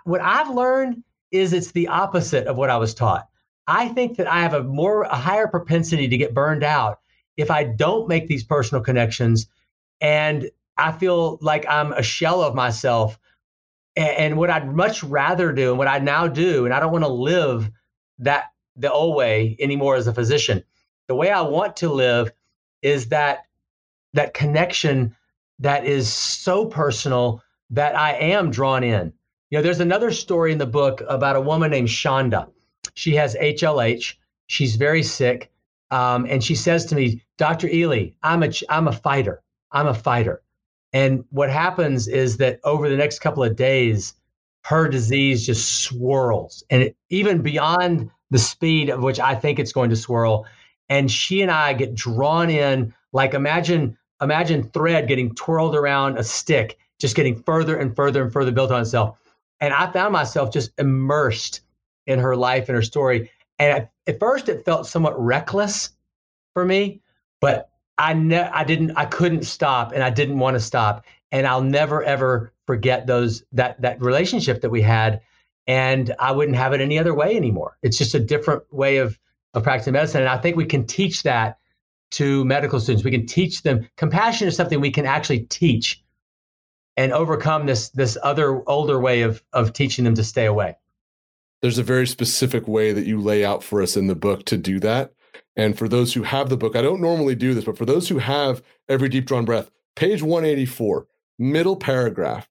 [0.04, 3.28] What I've learned is it's the opposite of what I was taught.
[3.68, 7.00] I think that I have a more a higher propensity to get burned out
[7.36, 9.46] if I don't make these personal connections
[10.00, 13.18] and I feel like I'm a shell of myself.
[13.96, 17.04] And, what I'd much rather do and what I now do, and I don't want
[17.04, 17.70] to live
[18.18, 20.62] that the old way anymore as a physician
[21.06, 22.32] the way I want to live
[22.82, 23.46] is that
[24.12, 25.14] that connection
[25.58, 29.12] that is so personal that I am drawn in.
[29.50, 32.50] You know, there's another story in the book about a woman named Shonda.
[32.94, 34.14] She has HLH.
[34.48, 35.50] She's very sick,
[35.90, 37.68] um, and she says to me, "Dr.
[37.68, 39.42] Ely, I'm a I'm a fighter.
[39.72, 40.42] I'm a fighter."
[40.96, 44.14] And what happens is that over the next couple of days,
[44.64, 49.74] her disease just swirls, and it, even beyond the speed of which I think it's
[49.74, 50.46] going to swirl,
[50.88, 56.24] and she and I get drawn in like imagine imagine thread getting twirled around a
[56.24, 59.18] stick, just getting further and further and further built on itself.
[59.60, 61.60] And I found myself just immersed
[62.06, 63.30] in her life and her story.
[63.58, 65.90] And at, at first, it felt somewhat reckless
[66.54, 67.02] for me,
[67.42, 71.04] but I ne- I didn't I couldn't stop, and I didn't want to stop.
[71.32, 75.20] And I'll never ever forget those that that relationship that we had.
[75.66, 77.76] And I wouldn't have it any other way anymore.
[77.82, 79.18] It's just a different way of
[79.54, 80.20] of practicing medicine.
[80.20, 81.58] And I think we can teach that
[82.12, 83.04] to medical students.
[83.04, 86.02] We can teach them compassion is something we can actually teach
[86.96, 90.76] and overcome this this other older way of of teaching them to stay away.
[91.62, 94.56] There's a very specific way that you lay out for us in the book to
[94.56, 95.12] do that.
[95.56, 98.08] And for those who have the book, I don't normally do this, but for those
[98.08, 101.06] who have every deep drawn breath, page 184,
[101.38, 102.48] middle paragraph.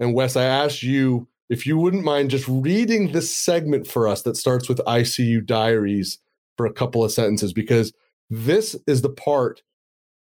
[0.00, 4.22] And Wes, I asked you if you wouldn't mind just reading this segment for us
[4.22, 6.18] that starts with ICU diaries
[6.56, 7.92] for a couple of sentences because
[8.28, 9.62] this is the part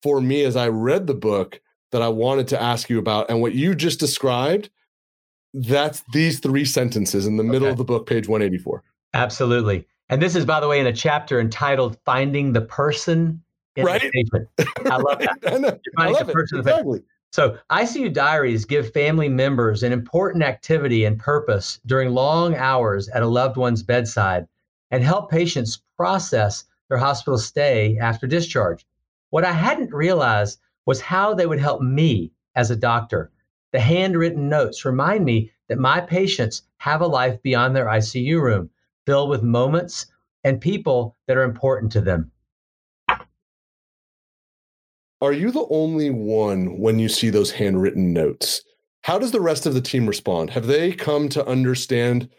[0.03, 1.61] for me as I read the book
[1.91, 3.29] that I wanted to ask you about.
[3.29, 4.69] And what you just described,
[5.53, 7.71] that's these three sentences in the middle okay.
[7.71, 8.83] of the book, page 184.
[9.13, 9.87] Absolutely.
[10.09, 13.41] And this is, by the way, in a chapter entitled Finding the Person
[13.75, 14.01] in right?
[14.01, 14.49] the Patient.
[14.91, 15.39] I love that.
[15.47, 15.79] I, know.
[15.97, 16.35] I love it.
[16.53, 17.01] Exactly.
[17.31, 23.23] So, ICU diaries give family members an important activity and purpose during long hours at
[23.23, 24.47] a loved one's bedside
[24.91, 28.85] and help patients process their hospital stay after discharge.
[29.31, 33.31] What I hadn't realized was how they would help me as a doctor.
[33.73, 38.69] The handwritten notes remind me that my patients have a life beyond their ICU room,
[39.05, 40.07] filled with moments
[40.43, 42.31] and people that are important to them.
[45.21, 48.61] Are you the only one when you see those handwritten notes?
[49.03, 50.49] How does the rest of the team respond?
[50.51, 52.29] Have they come to understand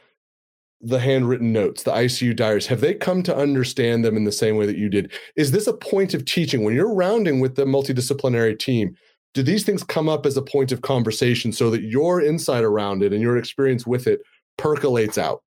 [0.80, 4.56] the handwritten notes, the ICU diaries, have they come to understand them in the same
[4.56, 5.10] way that you did?
[5.34, 8.94] Is this a point of teaching when you're rounding with the multidisciplinary team?
[9.32, 13.02] Do these things come up as a point of conversation so that your insight around
[13.02, 14.20] it and your experience with it
[14.58, 15.42] percolates out?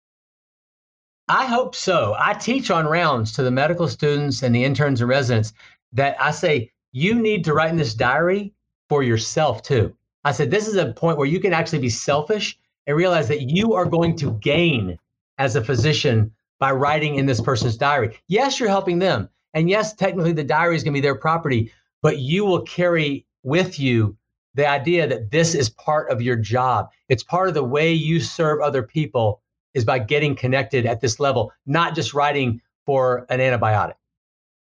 [1.31, 2.15] I hope so.
[2.17, 5.53] I teach on rounds to the medical students and the interns and residents
[5.93, 8.51] that I say, you need to write in this diary
[8.89, 9.95] for yourself too.
[10.23, 13.43] I said, this is a point where you can actually be selfish and realize that
[13.43, 14.97] you are going to gain
[15.37, 18.17] as a physician by writing in this person's diary.
[18.27, 19.29] Yes, you're helping them.
[19.53, 23.27] And yes, technically the diary is going to be their property, but you will carry
[23.43, 24.17] with you
[24.55, 26.89] the idea that this is part of your job.
[27.07, 31.19] It's part of the way you serve other people is by getting connected at this
[31.19, 33.93] level, not just writing for an antibiotic.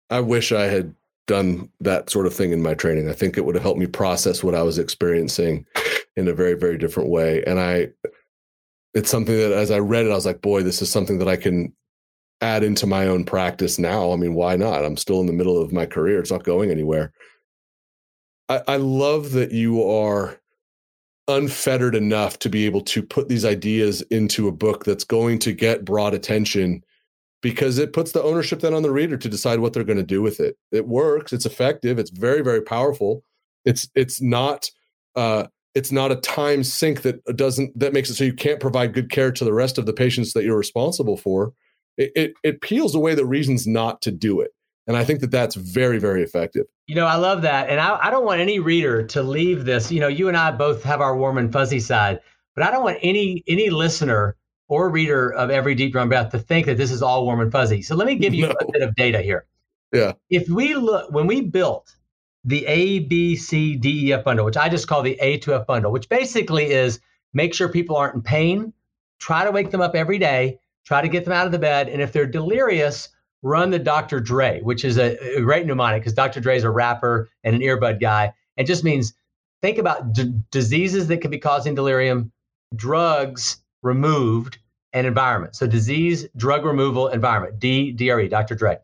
[0.09, 0.93] I wish I had
[1.27, 3.09] done that sort of thing in my training.
[3.09, 5.65] I think it would have helped me process what I was experiencing
[6.15, 7.43] in a very, very different way.
[7.45, 7.89] And I
[8.93, 11.27] it's something that as I read it, I was like, boy, this is something that
[11.27, 11.71] I can
[12.41, 14.11] add into my own practice now.
[14.11, 14.83] I mean, why not?
[14.83, 16.19] I'm still in the middle of my career.
[16.19, 17.11] It's not going anywhere.
[18.49, 20.39] I, I love that you are
[21.27, 25.51] unfettered enough to be able to put these ideas into a book that's going to
[25.51, 26.83] get broad attention
[27.41, 30.03] because it puts the ownership then on the reader to decide what they're going to
[30.03, 30.57] do with it.
[30.71, 33.23] It works, it's effective, it's very, very powerful.
[33.65, 34.69] It's it's not
[35.15, 38.93] uh, it's not a time sink that doesn't that makes it so you can't provide
[38.93, 41.53] good care to the rest of the patients that you're responsible for.
[41.97, 44.51] It, it, it peels away the reasons not to do it.
[44.87, 46.65] And I think that that's very, very effective.
[46.87, 47.69] You know, I love that.
[47.69, 49.91] And I, I don't want any reader to leave this.
[49.91, 52.21] You know, you and I both have our warm and fuzzy side,
[52.55, 54.37] but I don't want any any listener
[54.69, 57.51] or reader of every deep drawn breath to think that this is all warm and
[57.51, 57.81] fuzzy.
[57.81, 58.55] So let me give you no.
[58.59, 59.45] a bit of data here.
[59.93, 60.13] Yeah.
[60.29, 61.93] If we look when we built
[62.45, 65.53] the A, B, C, D, E, F bundle, which I just call the A to
[65.55, 67.01] F bundle, which basically is
[67.33, 68.73] make sure people aren't in pain,
[69.19, 71.89] try to wake them up every day, try to get them out of the bed,
[71.89, 73.09] and if they're delirious,
[73.43, 74.19] run the Dr.
[74.19, 76.39] Dre, which is a, a great mnemonic because Dr.
[76.39, 78.33] Dre is a rapper and an earbud guy.
[78.57, 79.13] It just means
[79.61, 82.31] think about d- diseases that could be causing delirium,
[82.75, 84.57] drugs removed,
[84.93, 85.55] and environment.
[85.55, 88.55] So disease, drug removal, environment, D, DRE, Dr.
[88.55, 88.79] Dre.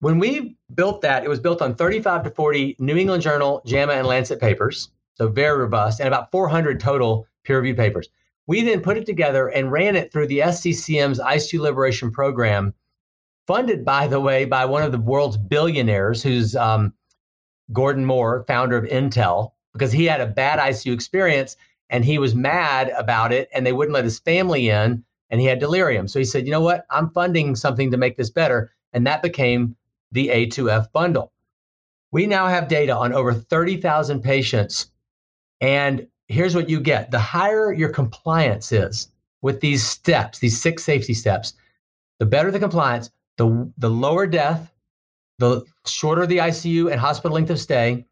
[0.00, 3.92] When we built that, it was built on 35 to 40 New England Journal, JAMA,
[3.92, 4.90] and Lancet papers.
[5.14, 8.08] So very robust, and about 400 total peer reviewed papers.
[8.46, 12.74] We then put it together and ran it through the SCCM's ICU Liberation Program
[13.46, 16.92] funded, by the way, by one of the world's billionaires, who's um,
[17.72, 21.56] Gordon Moore, founder of Intel, because he had a bad ICU experience
[21.92, 25.46] and he was mad about it, and they wouldn't let his family in, and he
[25.46, 26.08] had delirium.
[26.08, 26.86] So he said, "You know what?
[26.88, 29.76] I'm funding something to make this better," and that became
[30.10, 31.32] the A2F bundle.
[32.10, 34.90] We now have data on over 30,000 patients,
[35.60, 39.08] and here's what you get: the higher your compliance is
[39.42, 41.52] with these steps, these six safety steps,
[42.18, 44.72] the better the compliance, the, the lower death,
[45.38, 48.06] the shorter the ICU and hospital length of stay,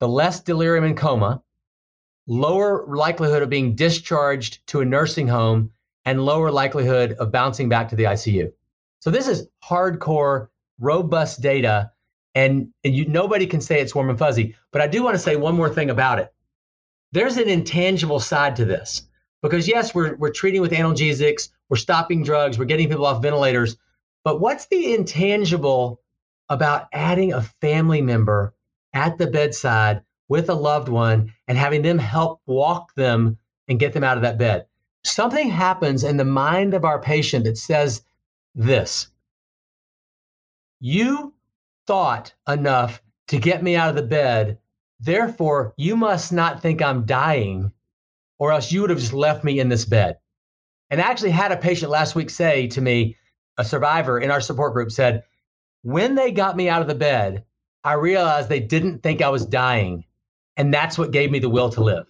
[0.00, 1.42] the less delirium and coma,
[2.26, 5.70] lower likelihood of being discharged to a nursing home,
[6.04, 8.52] and lower likelihood of bouncing back to the ICU.
[9.00, 10.48] So this is hardcore,
[10.80, 11.92] robust data,
[12.34, 14.56] and, and you, nobody can say it's warm and fuzzy.
[14.72, 16.32] But I do want to say one more thing about it.
[17.12, 19.02] There's an intangible side to this
[19.42, 23.76] because yes, we're we're treating with analgesics, we're stopping drugs, we're getting people off ventilators,
[24.24, 26.00] but what's the intangible
[26.48, 28.54] about adding a family member
[28.92, 33.92] at the bedside with a loved one and having them help walk them and get
[33.92, 34.66] them out of that bed?
[35.04, 38.04] Something happens in the mind of our patient that says
[38.54, 39.08] this
[40.78, 41.34] You
[41.86, 44.58] thought enough to get me out of the bed.
[45.00, 47.72] Therefore, you must not think I'm dying,
[48.38, 50.18] or else you would have just left me in this bed.
[50.90, 53.16] And I actually had a patient last week say to me,
[53.58, 55.24] a survivor in our support group said,
[55.82, 57.44] when they got me out of the bed,
[57.84, 60.04] I realized they didn't think I was dying.
[60.56, 62.06] And that's what gave me the will to live.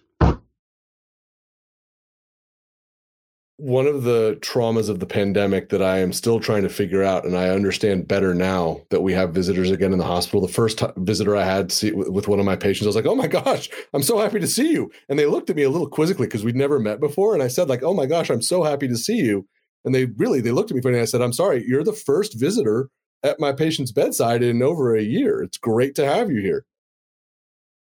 [3.57, 7.23] One of the traumas of the pandemic that I am still trying to figure out,
[7.23, 10.41] and I understand better now that we have visitors again in the hospital.
[10.41, 13.05] The first t- visitor I had see, with one of my patients, I was like,
[13.05, 15.69] "Oh my gosh, I'm so happy to see you!" And they looked at me a
[15.69, 18.41] little quizzically because we'd never met before, and I said, "Like, oh my gosh, I'm
[18.41, 19.47] so happy to see you."
[19.85, 20.95] And they really they looked at me funny.
[20.95, 22.89] And I said, "I'm sorry, you're the first visitor
[23.23, 25.41] at my patient's bedside in over a year.
[25.41, 26.65] It's great to have you here."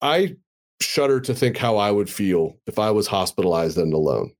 [0.01, 0.35] I
[0.81, 4.31] shudder to think how I would feel if I was hospitalized and alone.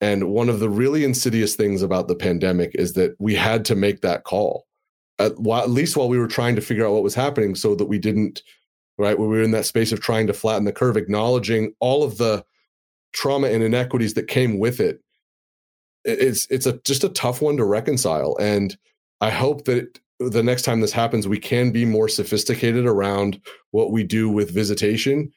[0.00, 3.74] And one of the really insidious things about the pandemic is that we had to
[3.74, 4.66] make that call,
[5.18, 7.86] at, at least while we were trying to figure out what was happening, so that
[7.86, 8.42] we didn't,
[8.98, 9.18] right?
[9.18, 12.44] We were in that space of trying to flatten the curve, acknowledging all of the
[13.12, 15.00] trauma and inequities that came with it
[16.06, 18.76] it's it's a just a tough one to reconcile and
[19.20, 23.40] i hope that the next time this happens we can be more sophisticated around
[23.72, 25.30] what we do with visitation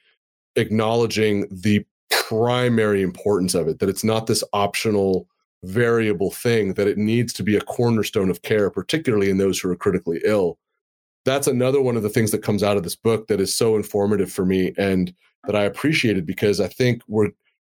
[0.56, 5.26] acknowledging the primary importance of it that it's not this optional
[5.64, 9.70] variable thing that it needs to be a cornerstone of care particularly in those who
[9.70, 10.58] are critically ill.
[11.26, 13.76] That's another one of the things that comes out of this book that is so
[13.76, 15.14] informative for me and
[15.46, 17.30] that i appreciated because i think we're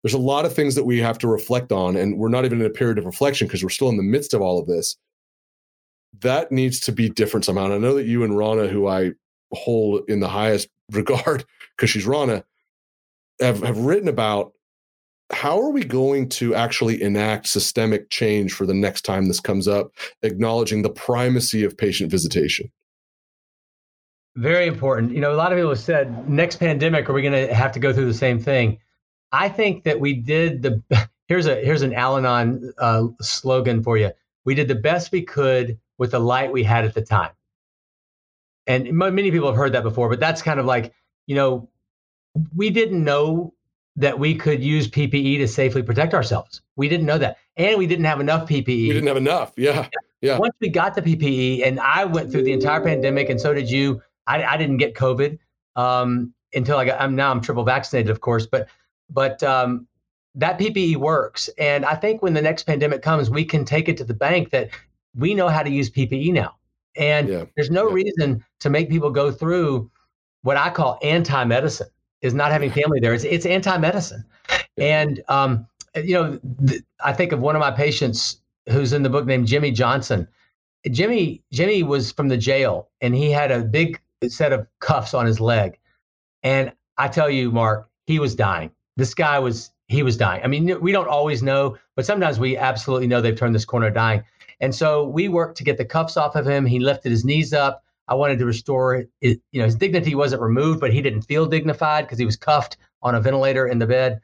[0.03, 2.61] there's a lot of things that we have to reflect on and we're not even
[2.61, 4.97] in a period of reflection because we're still in the midst of all of this.
[6.21, 9.13] That needs to be different somehow and i know that you and rana who i
[9.53, 11.45] hold in the highest regard
[11.77, 12.45] because she's rana
[13.41, 14.53] have, have written about
[15.33, 19.67] how are we going to actually enact systemic change for the next time this comes
[19.67, 19.91] up
[20.23, 22.71] acknowledging the primacy of patient visitation?
[24.37, 25.13] Very important.
[25.13, 27.73] You know a lot of people have said next pandemic are we going to have
[27.73, 28.79] to go through the same thing
[29.33, 30.83] I think that we did the
[31.29, 34.13] here's a here's an Al-Anon uh, slogan for you.
[34.45, 37.31] We did the best we could with the light we had at the time.
[38.67, 40.93] And many people have heard that before, but that's kind of like
[41.27, 41.69] you know
[42.55, 43.55] we didn't know
[43.97, 46.63] that we could use PPE to safely protect ourselves.
[46.77, 48.67] We didn't know that, and we didn't have enough PPE.
[48.67, 49.53] We didn't have enough.
[49.57, 49.89] Yeah,
[50.21, 50.39] yeah.
[50.39, 53.71] Once we got the PPE, and I went through the entire pandemic, and so did
[53.71, 54.03] you.
[54.27, 55.39] I, I didn't get COVID
[55.75, 57.01] um, until I got.
[57.01, 58.69] I'm now I'm triple vaccinated, of course, but
[59.13, 59.87] but um,
[60.35, 61.49] that PPE works.
[61.59, 64.51] And I think when the next pandemic comes, we can take it to the bank
[64.51, 64.71] that
[65.15, 66.57] we know how to use PPE now.
[66.97, 67.45] And yeah.
[67.57, 67.95] there's no yeah.
[67.95, 69.91] reason to make people go through
[70.43, 71.89] what I call anti-medicine.
[72.21, 73.13] Is not having family there.
[73.15, 74.25] It's it's anti-medicine,
[74.77, 79.11] and um, you know, th- I think of one of my patients who's in the
[79.11, 80.29] book named Jimmy Johnson.
[80.89, 85.27] Jimmy Jimmy was from the jail, and he had a big set of cuffs on
[85.27, 85.81] his leg,
[86.45, 88.71] and I tell you, Mark, he was dying.
[88.97, 90.43] This guy was he was dying.
[90.43, 93.91] I mean, we don't always know, but sometimes we absolutely know they've turned this corner
[93.91, 94.25] dying.
[94.61, 96.65] And so we worked to get the cuffs off of him.
[96.65, 97.83] He lifted his knees up.
[98.09, 99.41] I wanted to restore it.
[99.51, 102.77] You know, his dignity wasn't removed, but he didn't feel dignified because he was cuffed
[103.03, 104.21] on a ventilator in the bed.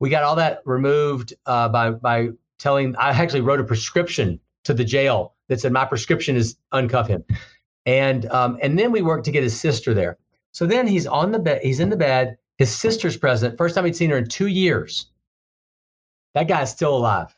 [0.00, 2.96] We got all that removed uh, by by telling.
[2.96, 7.24] I actually wrote a prescription to the jail that said my prescription is uncuff him,
[7.86, 10.18] and um, and then we worked to get his sister there.
[10.52, 11.62] So then he's on the bed.
[11.62, 12.36] He's in the bed.
[12.62, 13.58] His sister's present.
[13.58, 15.06] First time he'd seen her in two years.
[16.34, 17.36] That guy is still alive.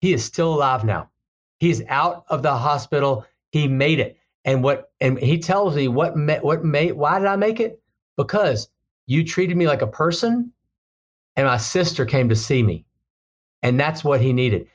[0.00, 1.10] He is still alive now.
[1.60, 3.24] He's out of the hospital.
[3.52, 4.18] He made it.
[4.44, 7.80] And what and he tells me what what made why did I make it?
[8.16, 8.68] Because
[9.06, 10.52] you treated me like a person
[11.36, 12.86] and my sister came to see me.
[13.62, 14.66] And that's what he needed.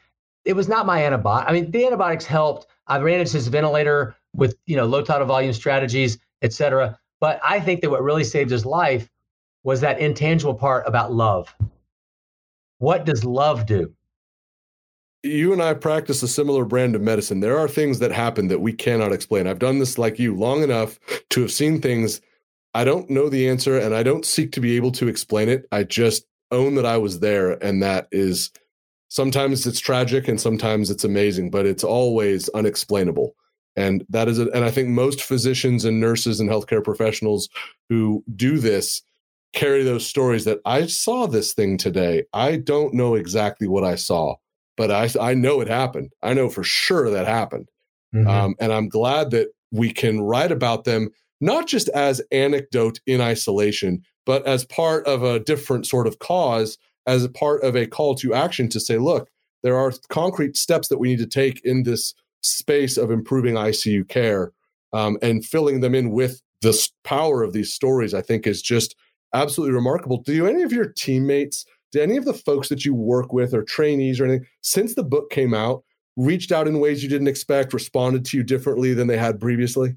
[0.46, 1.44] It was not my antibiotic.
[1.46, 2.68] I mean, the antibiotics helped.
[2.88, 6.98] I managed his ventilator with, you know, low tidal volume strategies, et cetera.
[7.20, 9.10] But I think that what really saved his life
[9.64, 11.54] was that intangible part about love.
[12.78, 13.94] What does love do?
[15.24, 17.40] you and I practice a similar brand of medicine.
[17.40, 19.48] There are things that happen that we cannot explain.
[19.48, 21.00] I've done this like you long enough
[21.32, 22.22] to have seen things.
[22.74, 25.68] I don't know the answer and I don't seek to be able to explain it.
[25.72, 27.64] I just own that I was there.
[27.64, 28.52] And that is
[29.10, 33.36] sometimes it's tragic and sometimes it's amazing, but it's always unexplainable.
[33.80, 37.50] And that is, a, and I think most physicians and nurses and healthcare professionals
[37.90, 39.02] who do this
[39.54, 42.26] carry those stories that I saw this thing today.
[42.34, 44.36] I don't know exactly what I saw
[44.80, 46.14] but I, I know it happened.
[46.24, 47.68] I know for sure that happened.
[48.16, 48.30] Mm-hmm.
[48.30, 51.10] Um, and I'm glad that we can write about them,
[51.42, 56.78] not just as anecdote in isolation, but as part of a different sort of cause,
[57.06, 59.30] as a part of a call to action to say, look,
[59.64, 64.08] there are concrete steps that we need to take in this space of improving ICU
[64.08, 64.52] care
[64.94, 68.96] um, and filling them in with the power of these stories, I think is just
[69.34, 70.22] absolutely remarkable.
[70.24, 73.64] Do any of your teammates do any of the folks that you work with or
[73.64, 75.84] trainees or anything since the book came out
[76.18, 79.96] reached out in ways you didn't expect responded to you differently than they had previously?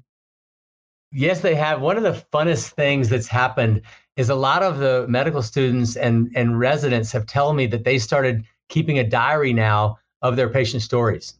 [1.11, 1.81] Yes they have.
[1.81, 3.81] One of the funnest things that's happened
[4.15, 7.99] is a lot of the medical students and, and residents have told me that they
[7.99, 11.35] started keeping a diary now of their patient stories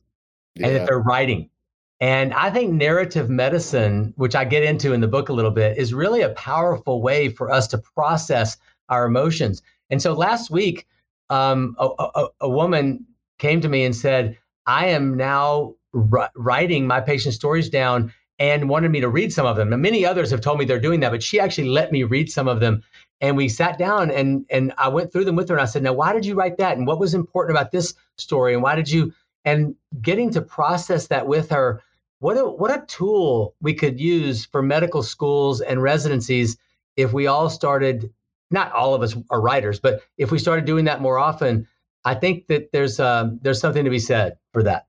[0.56, 0.68] yeah.
[0.68, 1.49] and that they're writing
[2.04, 5.78] and I think narrative medicine, which I get into in the book a little bit,
[5.78, 8.58] is really a powerful way for us to process
[8.89, 9.62] our emotions.
[9.89, 10.86] And so last week,
[11.30, 13.06] um, a, a, a, woman
[13.39, 14.38] came to me and said,
[14.68, 15.76] I am now
[16.12, 19.70] r- writing my patient stories down and wanted me to read some of them.
[19.70, 22.30] Now, many others have told me they're doing that, but she actually let me read
[22.30, 22.84] some of them.
[23.22, 25.84] And we sat down and and I went through them with her and I said,
[25.84, 26.78] Now, why did you write that?
[26.78, 28.54] And what was important about this story?
[28.54, 29.14] And why did you?
[29.45, 31.81] And getting to process that with her,
[32.19, 36.57] what a what a tool we could use for medical schools and residencies
[36.95, 38.09] if we all started
[38.51, 41.67] not all of us are writers, but if we started doing that more often,
[42.05, 44.85] I think that there's um, there's something to be said for that.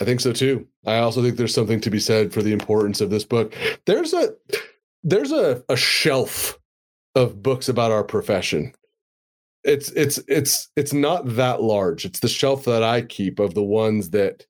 [0.00, 0.66] I think so too.
[0.86, 3.54] I also think there's something to be said for the importance of this book.
[3.84, 4.34] There's a
[5.02, 6.58] there's a, a shelf
[7.14, 8.72] of books about our profession.
[9.62, 12.04] It's it's it's it's not that large.
[12.04, 14.46] It's the shelf that I keep of the ones that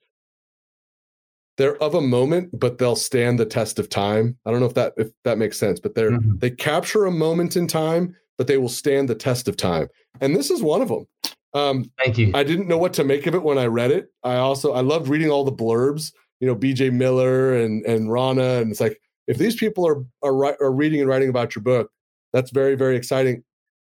[1.57, 4.39] they're of a moment, but they'll stand the test of time.
[4.47, 6.39] I don't know if that if that makes sense, but they're mm-hmm.
[6.39, 9.89] they capture a moment in time, but they will stand the test of time.
[10.21, 11.07] And this is one of them.
[11.53, 12.31] Um, Thank you.
[12.35, 14.07] I didn't know what to make of it when I read it.
[14.23, 16.13] I also I loved reading all the blurbs.
[16.41, 16.91] You know, B.J.
[16.91, 21.09] Miller and and Rana, and it's like if these people are are, are reading and
[21.09, 21.91] writing about your book,
[22.33, 23.43] that's very very exciting.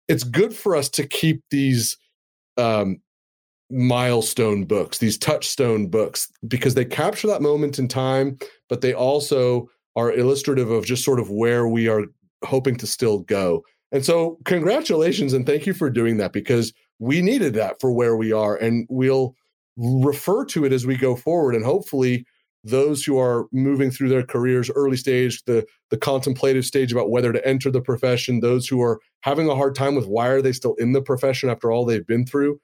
[0.07, 1.97] It's good for us to keep these
[2.57, 3.01] um,
[3.69, 8.37] milestone books, these touchstone books, because they capture that moment in time,
[8.69, 12.03] but they also are illustrative of just sort of where we are
[12.43, 13.63] hoping to still go.
[13.91, 18.15] And so, congratulations and thank you for doing that because we needed that for where
[18.15, 18.55] we are.
[18.55, 19.35] And we'll
[19.77, 21.55] refer to it as we go forward.
[21.55, 22.25] And hopefully,
[22.65, 27.31] those who are moving through their careers early stage the the contemplative stage about whether
[27.31, 30.51] to enter the profession those who are having a hard time with why are they
[30.51, 32.59] still in the profession after all they've been through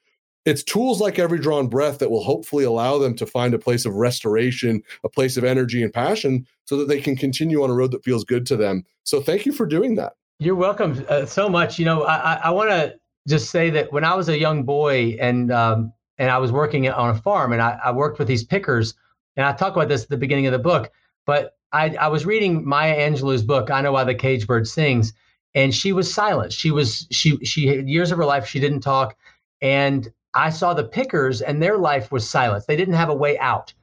[0.45, 3.86] it's tools like every drawn breath that will hopefully allow them to find a place
[3.86, 7.74] of restoration, a place of energy and passion so that they can continue on a
[7.74, 8.84] road that feels good to them.
[9.04, 10.14] So thank you for doing that.
[10.39, 11.78] You're welcome uh, so much.
[11.78, 12.95] You know, I, I want to
[13.28, 16.89] just say that when I was a young boy and um, and I was working
[16.89, 18.95] on a farm and I, I worked with these pickers
[19.36, 20.92] And I talk about this at the beginning of the book,
[21.26, 25.14] but I, I was reading Maya Angelou's book, I Know Why the Cage Bird Sings,
[25.56, 26.54] and she was silent.
[26.54, 29.16] She was she she had years of her life she didn't talk,
[29.62, 32.66] and I saw the pickers and their life was silence.
[32.66, 33.74] They didn't have a way out,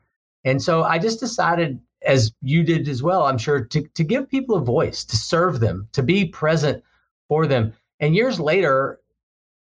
[0.44, 4.28] and so I just decided, as you did as well, I'm sure, to to give
[4.28, 6.82] people a voice, to serve them, to be present
[7.28, 7.72] for them.
[8.00, 9.00] And years later,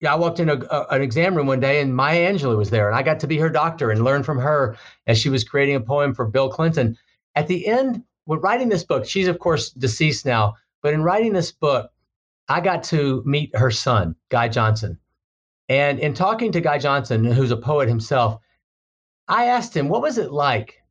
[0.06, 2.88] I walked in a, a, an exam room one day and Maya Angelou was there,
[2.88, 4.78] and I got to be her doctor and learn from her
[5.08, 6.98] as she was creating a poem for Bill Clinton.
[7.36, 11.34] At the end, when writing this book, she's of course deceased now, but in writing
[11.34, 11.92] this book,
[12.50, 15.00] I got to meet her son, Guy Johnson.
[15.70, 18.40] And in talking to Guy Johnson, who's a poet himself,
[19.28, 20.82] I asked him, what was it like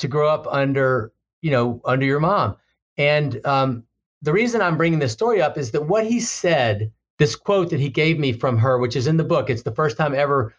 [0.00, 2.56] to grow up under, you know, under your mom?
[2.98, 3.84] And um,
[4.20, 7.80] the reason I'm bringing this story up is that what he said, this quote that
[7.80, 10.54] he gave me from her, which is in the book, it's the first time ever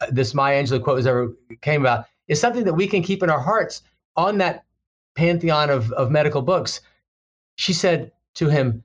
[0.00, 1.32] uh, this Maya Angelou quote was ever
[1.62, 3.82] came about, is something that we can keep in our hearts
[4.16, 4.64] on that
[5.14, 6.80] pantheon of, of medical books.
[7.56, 8.82] She said to him,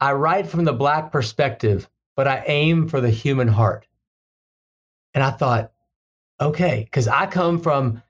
[0.00, 3.86] I write from the Black perspective, but I aim for the human heart.
[5.14, 5.72] And I thought,
[6.40, 8.02] okay, because I come from,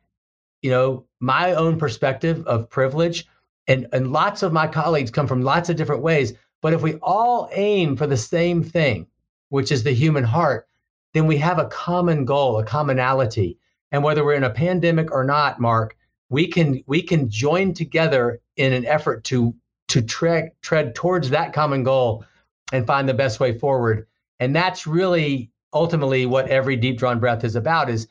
[0.62, 3.26] you know, my own perspective of privilege,
[3.68, 6.32] and, and lots of my colleagues come from lots of different ways.
[6.63, 9.09] But if we all aim for the same thing,
[9.51, 10.67] which is the human heart,
[11.13, 13.59] then we have a common goal, a commonality.
[13.91, 15.97] And whether we're in a pandemic or not, Mark,
[16.31, 19.55] we can we can join together in an effort to
[19.89, 22.25] to tread tread towards that common goal
[22.73, 24.07] and find the best way forward.
[24.41, 28.09] And that's really ultimately what every deep drawn breath is about is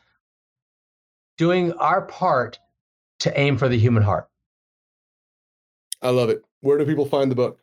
[1.37, 2.59] doing our part
[3.19, 4.29] to aim for the human heart.
[6.01, 6.43] I love it.
[6.59, 7.60] Where do people find the book?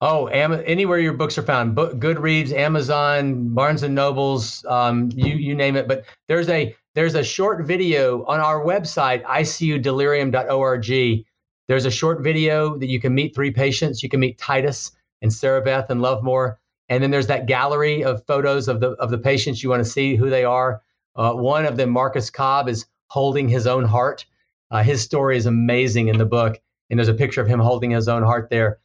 [0.00, 5.34] Oh, Am- anywhere your books are found, Book, Goodreads, Amazon, Barnes and Nobles, um, you
[5.34, 5.88] you name it.
[5.88, 11.24] But there's a there's a short video on our website, icudelirium.org.
[11.66, 14.02] There's a short video that you can meet three patients.
[14.02, 16.58] You can meet Titus and Sarah Beth and Lovemore.
[16.88, 19.90] And then there's that gallery of photos of the of the patients you want to
[19.90, 20.80] see who they are.
[21.16, 24.24] Uh, one of them, Marcus Cobb, is holding his own heart.
[24.70, 27.90] Uh, his story is amazing in the book, and there's a picture of him holding
[27.90, 28.78] his own heart there.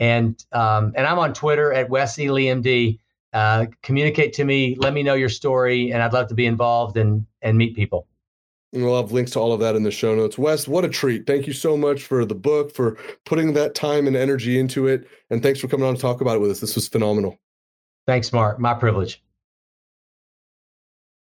[0.00, 2.26] And um, and I'm on Twitter at Wes E.
[2.26, 2.98] Liam
[3.32, 6.96] Uh, communicate to me, let me know your story, and I'd love to be involved
[6.96, 8.06] and and meet people.
[8.72, 10.38] And we'll have links to all of that in the show notes.
[10.38, 11.26] Wes, what a treat.
[11.26, 15.08] Thank you so much for the book, for putting that time and energy into it.
[15.28, 16.60] And thanks for coming on to talk about it with us.
[16.60, 17.38] This was phenomenal.
[18.06, 18.60] Thanks, Mark.
[18.60, 19.22] My privilege.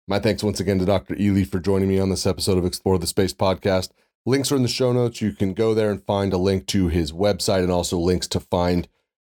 [0.07, 1.15] My thanks once again to Dr.
[1.19, 3.89] Ely for joining me on this episode of Explore the Space podcast.
[4.25, 5.21] Links are in the show notes.
[5.21, 8.39] You can go there and find a link to his website and also links to
[8.39, 8.87] find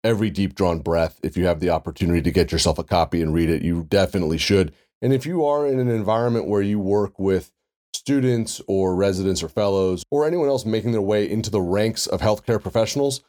[0.05, 1.19] every deep drawn breath.
[1.25, 4.39] If you have the opportunity to get yourself a copy and read it, you definitely
[4.39, 4.73] should.
[5.03, 7.51] And if you are in an environment where you work with
[7.93, 12.21] students or residents or fellows or anyone else making their way into the ranks of
[12.21, 13.25] healthcare professionals,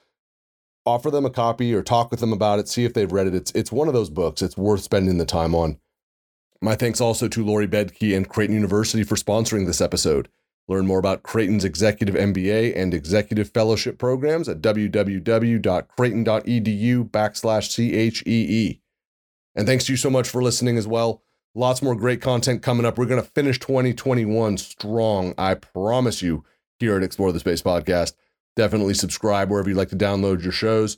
[0.85, 3.33] offer them a copy or talk with them about it, see if they've read it.
[3.33, 4.43] It's it's one of those books.
[4.43, 5.79] It's worth spending the time on.
[6.61, 10.29] My thanks also to Lori Bedke and Creighton University for sponsoring this episode.
[10.67, 18.81] Learn more about Creighton's Executive MBA and Executive Fellowship programs at www.creighton.edu backslash CHEE.
[19.55, 21.23] And thanks to you so much for listening as well.
[21.55, 22.97] Lots more great content coming up.
[22.97, 25.33] We're going to finish 2021 strong.
[25.37, 26.43] I promise you
[26.79, 28.13] here at Explore the Space Podcast.
[28.55, 30.97] Definitely subscribe wherever you'd like to download your shows.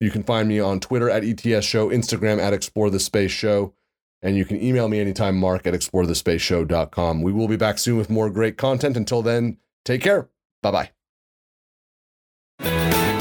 [0.00, 3.74] You can find me on Twitter at ETS Show, Instagram at Explore the Space Show,
[4.22, 7.22] and you can email me anytime, mark at explorethespaceshow.com.
[7.22, 8.96] We will be back soon with more great content.
[8.96, 10.28] Until then, take care.
[10.62, 10.90] Bye bye.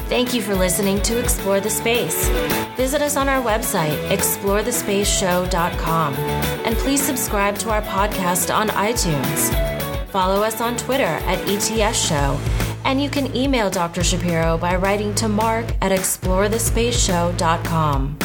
[0.10, 2.28] Thank you for listening to Explore the Space.
[2.76, 9.54] Visit us on our website, explorethespaceshow.com, and please subscribe to our podcast on iTunes.
[10.10, 12.40] Follow us on Twitter at ETS Show,
[12.86, 14.04] and you can email Dr.
[14.04, 18.18] Shapiro by writing to mark at explorethespaceshow.com.